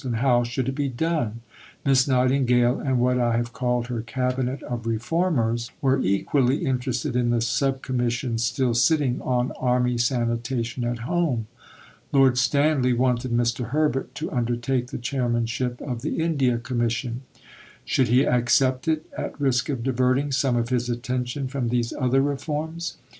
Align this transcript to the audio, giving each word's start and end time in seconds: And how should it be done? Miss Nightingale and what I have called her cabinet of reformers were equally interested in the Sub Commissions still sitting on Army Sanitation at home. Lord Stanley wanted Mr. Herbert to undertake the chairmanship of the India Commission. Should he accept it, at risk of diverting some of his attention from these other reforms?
And 0.03 0.15
how 0.15 0.43
should 0.43 0.67
it 0.67 0.71
be 0.73 0.89
done? 0.89 1.41
Miss 1.85 2.07
Nightingale 2.07 2.79
and 2.79 2.97
what 2.99 3.19
I 3.19 3.37
have 3.37 3.53
called 3.53 3.85
her 3.85 4.01
cabinet 4.01 4.63
of 4.63 4.87
reformers 4.87 5.69
were 5.79 6.01
equally 6.01 6.65
interested 6.65 7.15
in 7.15 7.29
the 7.29 7.39
Sub 7.39 7.83
Commissions 7.83 8.43
still 8.43 8.73
sitting 8.73 9.21
on 9.21 9.51
Army 9.59 9.99
Sanitation 9.99 10.83
at 10.83 11.05
home. 11.07 11.45
Lord 12.11 12.39
Stanley 12.39 12.93
wanted 12.93 13.29
Mr. 13.31 13.65
Herbert 13.69 14.15
to 14.15 14.31
undertake 14.31 14.87
the 14.87 14.97
chairmanship 14.97 15.79
of 15.81 16.01
the 16.01 16.15
India 16.19 16.57
Commission. 16.57 17.21
Should 17.85 18.07
he 18.07 18.25
accept 18.25 18.87
it, 18.87 19.05
at 19.15 19.39
risk 19.39 19.69
of 19.69 19.83
diverting 19.83 20.31
some 20.31 20.55
of 20.57 20.69
his 20.69 20.89
attention 20.89 21.47
from 21.47 21.69
these 21.69 21.93
other 21.93 22.23
reforms? 22.23 22.97